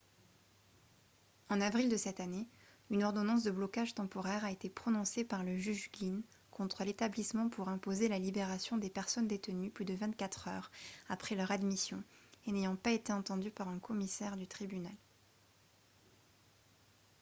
en 1.49 1.61
avril 1.61 1.87
de 1.87 1.95
cette 1.95 2.19
année 2.21 2.47
une 2.89 3.03
ordonnance 3.03 3.43
de 3.43 3.51
blocage 3.51 3.93
temporaire 3.93 4.43
a 4.43 4.49
été 4.51 4.67
prononcée 4.67 5.23
par 5.23 5.43
le 5.43 5.59
juge 5.59 5.91
glynn 5.91 6.23
contre 6.49 6.83
l'établissement 6.83 7.49
pour 7.49 7.69
imposer 7.69 8.07
la 8.07 8.17
libération 8.17 8.77
des 8.77 8.89
personnes 8.89 9.27
détenues 9.27 9.69
plus 9.69 9.85
de 9.85 9.93
24 9.93 10.47
heures 10.47 10.71
après 11.07 11.35
leur 11.35 11.51
admission 11.51 12.03
et 12.47 12.51
n'ayant 12.51 12.77
pas 12.77 12.93
été 12.93 13.13
entendues 13.13 13.51
par 13.51 13.67
un 13.69 13.77
commissaire 13.77 14.37
du 14.37 14.47
tribunal 14.47 14.95